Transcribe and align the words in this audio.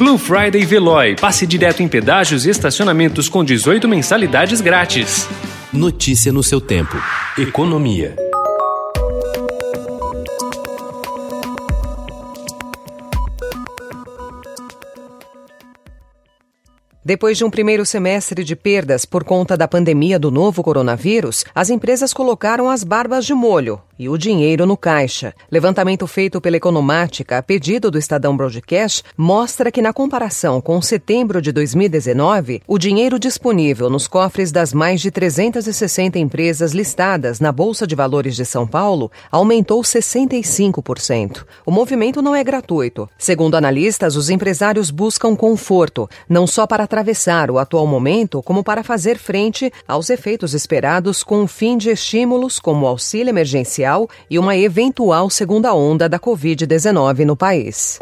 Blue 0.00 0.16
Friday 0.16 0.64
Veloy. 0.64 1.14
Passe 1.14 1.46
direto 1.46 1.82
em 1.82 1.86
pedágios 1.86 2.46
e 2.46 2.48
estacionamentos 2.48 3.28
com 3.28 3.44
18 3.44 3.86
mensalidades 3.86 4.62
grátis. 4.62 5.28
Notícia 5.70 6.32
no 6.32 6.42
seu 6.42 6.58
tempo. 6.58 6.96
Economia. 7.36 8.16
Depois 17.04 17.36
de 17.36 17.44
um 17.44 17.50
primeiro 17.50 17.84
semestre 17.84 18.42
de 18.42 18.56
perdas 18.56 19.04
por 19.04 19.22
conta 19.22 19.54
da 19.54 19.68
pandemia 19.68 20.18
do 20.18 20.30
novo 20.30 20.62
coronavírus, 20.62 21.44
as 21.54 21.68
empresas 21.68 22.14
colocaram 22.14 22.70
as 22.70 22.82
barbas 22.82 23.26
de 23.26 23.34
molho 23.34 23.82
e 24.00 24.08
o 24.08 24.16
dinheiro 24.16 24.64
no 24.64 24.78
caixa. 24.78 25.34
Levantamento 25.50 26.06
feito 26.06 26.40
pela 26.40 26.56
Economática 26.56 27.36
a 27.36 27.42
pedido 27.42 27.90
do 27.90 27.98
Estadão 27.98 28.34
Broadcast 28.34 29.04
mostra 29.14 29.70
que, 29.70 29.82
na 29.82 29.92
comparação 29.92 30.58
com 30.58 30.80
setembro 30.80 31.42
de 31.42 31.52
2019, 31.52 32.62
o 32.66 32.78
dinheiro 32.78 33.18
disponível 33.18 33.90
nos 33.90 34.08
cofres 34.08 34.50
das 34.50 34.72
mais 34.72 35.02
de 35.02 35.10
360 35.10 36.18
empresas 36.18 36.72
listadas 36.72 37.40
na 37.40 37.52
Bolsa 37.52 37.86
de 37.86 37.94
Valores 37.94 38.34
de 38.34 38.46
São 38.46 38.66
Paulo 38.66 39.12
aumentou 39.30 39.82
65%. 39.82 41.44
O 41.66 41.70
movimento 41.70 42.22
não 42.22 42.34
é 42.34 42.42
gratuito. 42.42 43.06
Segundo 43.18 43.56
analistas, 43.56 44.16
os 44.16 44.30
empresários 44.30 44.90
buscam 44.90 45.36
conforto, 45.36 46.08
não 46.26 46.46
só 46.46 46.66
para 46.66 46.84
atravessar 46.84 47.50
o 47.50 47.58
atual 47.58 47.86
momento, 47.86 48.42
como 48.42 48.64
para 48.64 48.82
fazer 48.82 49.18
frente 49.18 49.70
aos 49.86 50.08
efeitos 50.08 50.54
esperados 50.54 51.22
com 51.22 51.42
o 51.42 51.46
fim 51.46 51.76
de 51.76 51.90
estímulos 51.90 52.58
como 52.58 52.86
auxílio 52.86 53.28
emergencial 53.28 53.89
e 54.30 54.38
uma 54.38 54.56
eventual 54.56 55.28
segunda 55.28 55.74
onda 55.74 56.08
da 56.08 56.18
Covid-19 56.18 57.24
no 57.24 57.36
país. 57.36 57.98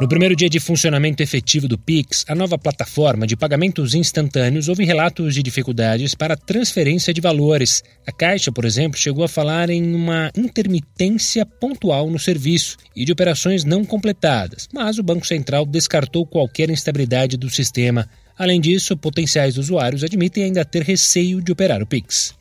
No 0.00 0.08
primeiro 0.08 0.34
dia 0.34 0.50
de 0.50 0.58
funcionamento 0.58 1.22
efetivo 1.22 1.68
do 1.68 1.78
Pix, 1.78 2.24
a 2.28 2.34
nova 2.34 2.58
plataforma 2.58 3.28
de 3.28 3.36
pagamentos 3.36 3.94
instantâneos, 3.94 4.68
houve 4.68 4.84
relatos 4.84 5.34
de 5.34 5.42
dificuldades 5.42 6.16
para 6.16 6.36
transferência 6.36 7.14
de 7.14 7.20
valores. 7.20 7.80
A 8.04 8.10
Caixa, 8.10 8.50
por 8.50 8.64
exemplo, 8.64 8.98
chegou 8.98 9.22
a 9.22 9.28
falar 9.28 9.70
em 9.70 9.94
uma 9.94 10.32
intermitência 10.36 11.46
pontual 11.46 12.10
no 12.10 12.18
serviço 12.18 12.76
e 12.94 13.04
de 13.04 13.12
operações 13.12 13.62
não 13.62 13.84
completadas, 13.84 14.68
mas 14.74 14.98
o 14.98 15.02
Banco 15.02 15.26
Central 15.26 15.64
descartou 15.64 16.26
qualquer 16.26 16.70
instabilidade 16.70 17.36
do 17.36 17.48
sistema. 17.48 18.08
Além 18.36 18.60
disso, 18.60 18.96
potenciais 18.96 19.56
usuários 19.56 20.02
admitem 20.02 20.42
ainda 20.42 20.64
ter 20.64 20.82
receio 20.82 21.40
de 21.40 21.52
operar 21.52 21.80
o 21.80 21.86
Pix. 21.86 22.34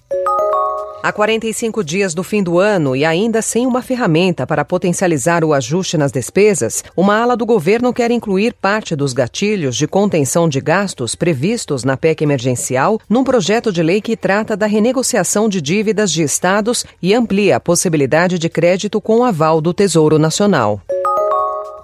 Há 1.03 1.11
45 1.11 1.83
dias 1.83 2.13
do 2.13 2.23
fim 2.23 2.41
do 2.41 2.59
ano 2.59 2.95
e 2.95 3.03
ainda 3.03 3.41
sem 3.41 3.67
uma 3.67 3.81
ferramenta 3.81 4.47
para 4.47 4.63
potencializar 4.63 5.43
o 5.43 5.53
ajuste 5.53 5.97
nas 5.97 6.13
despesas, 6.13 6.81
uma 6.95 7.21
ala 7.21 7.35
do 7.35 7.45
governo 7.45 7.93
quer 7.93 8.09
incluir 8.09 8.53
parte 8.53 8.95
dos 8.95 9.11
gatilhos 9.11 9.75
de 9.75 9.85
contenção 9.85 10.47
de 10.47 10.61
gastos 10.61 11.13
previstos 11.13 11.83
na 11.83 11.97
PEC 11.97 12.23
emergencial 12.23 13.01
num 13.09 13.21
projeto 13.21 13.69
de 13.69 13.83
lei 13.83 13.99
que 13.99 14.15
trata 14.15 14.55
da 14.55 14.65
renegociação 14.65 15.49
de 15.49 15.61
dívidas 15.61 16.09
de 16.09 16.23
estados 16.23 16.85
e 17.01 17.13
amplia 17.13 17.57
a 17.57 17.59
possibilidade 17.59 18.39
de 18.39 18.47
crédito 18.47 19.01
com 19.01 19.25
aval 19.25 19.59
do 19.59 19.73
Tesouro 19.73 20.17
Nacional. 20.17 20.81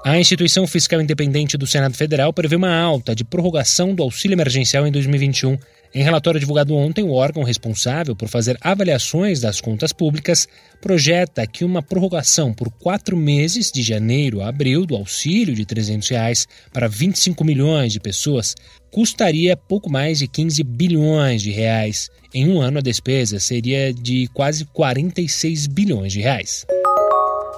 A 0.05 0.17
instituição 0.17 0.65
fiscal 0.65 1.01
independente 1.01 1.57
do 1.57 1.67
Senado 1.67 1.93
Federal 1.93 2.31
prevê 2.31 2.55
uma 2.55 2.73
alta 2.73 3.13
de 3.13 3.25
prorrogação 3.25 3.93
do 3.93 4.01
auxílio 4.01 4.33
emergencial 4.33 4.87
em 4.87 4.91
2021. 4.93 5.57
Em 5.93 6.03
relatório 6.03 6.39
divulgado 6.39 6.75
ontem, 6.75 7.03
o 7.03 7.11
órgão 7.11 7.41
responsável 7.41 8.15
por 8.15 8.29
fazer 8.29 8.57
avaliações 8.61 9.39
das 9.39 9.59
contas 9.59 9.91
públicas 9.91 10.47
projeta 10.79 11.47
que 11.47 11.65
uma 11.65 11.81
prorrogação 11.81 12.53
por 12.53 12.69
quatro 12.69 13.17
meses, 13.17 13.71
de 13.71 13.81
janeiro 13.81 14.39
a 14.39 14.49
abril, 14.49 14.85
do 14.85 14.95
auxílio 14.95 15.55
de 15.55 15.65
300 15.65 16.07
reais 16.09 16.47
para 16.71 16.87
25 16.87 17.43
milhões 17.43 17.91
de 17.91 17.99
pessoas, 17.99 18.53
custaria 18.91 19.57
pouco 19.57 19.89
mais 19.89 20.19
de 20.19 20.27
15 20.27 20.63
bilhões 20.63 21.41
de 21.41 21.49
reais. 21.49 22.09
Em 22.33 22.47
um 22.47 22.61
ano, 22.61 22.77
a 22.77 22.81
despesa 22.81 23.39
seria 23.39 23.91
de 23.91 24.27
quase 24.27 24.65
46 24.65 25.65
bilhões 25.65 26.13
de 26.13 26.21
reais. 26.21 26.67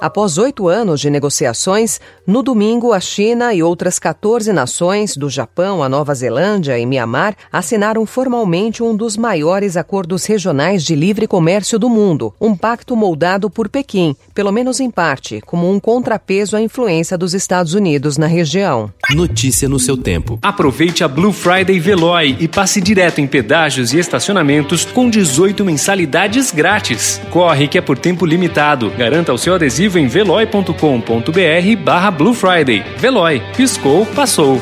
Após 0.01 0.39
oito 0.39 0.67
anos 0.67 0.99
de 0.99 1.11
negociações, 1.11 1.99
no 2.25 2.41
domingo 2.41 2.91
a 2.91 2.99
China 2.99 3.53
e 3.53 3.61
outras 3.61 3.99
14 3.99 4.51
nações, 4.51 5.15
do 5.15 5.29
Japão 5.29 5.83
a 5.83 5.87
Nova 5.87 6.15
Zelândia 6.15 6.79
e 6.79 6.87
Mianmar, 6.87 7.35
assinaram 7.51 8.03
formalmente 8.03 8.81
um 8.81 8.95
dos 8.95 9.15
maiores 9.15 9.77
acordos 9.77 10.25
regionais 10.25 10.83
de 10.83 10.95
livre 10.95 11.27
comércio 11.27 11.77
do 11.77 11.87
mundo, 11.87 12.33
um 12.41 12.55
pacto 12.55 12.95
moldado 12.95 13.47
por 13.47 13.69
Pequim, 13.69 14.15
pelo 14.33 14.51
menos 14.51 14.79
em 14.79 14.89
parte, 14.89 15.39
como 15.45 15.71
um 15.71 15.79
contrapeso 15.79 16.57
à 16.57 16.61
influência 16.61 17.15
dos 17.15 17.35
Estados 17.35 17.75
Unidos 17.75 18.17
na 18.17 18.25
região. 18.25 18.91
Notícia 19.11 19.69
no 19.69 19.77
seu 19.77 19.95
tempo. 19.95 20.39
Aproveite 20.41 21.03
a 21.03 21.07
Blue 21.07 21.31
Friday 21.31 21.79
Veloy 21.79 22.37
e 22.39 22.47
passe 22.47 22.81
direto 22.81 23.21
em 23.21 23.27
pedágios 23.27 23.93
e 23.93 23.99
estacionamentos 23.99 24.83
com 24.83 25.07
18 25.07 25.63
mensalidades 25.63 26.49
grátis. 26.49 27.21
Corre 27.29 27.67
que 27.67 27.77
é 27.77 27.81
por 27.81 27.99
tempo 27.99 28.25
limitado. 28.25 28.89
Garanta 28.97 29.31
o 29.31 29.37
seu 29.37 29.53
adesivo 29.53 29.90
em 29.99 30.07
veloy.com.br 30.07 31.83
barra 31.83 32.11
Blue 32.11 32.33
Friday. 32.33 32.83
Veloy. 32.97 33.41
Piscou, 33.55 34.05
passou. 34.07 34.59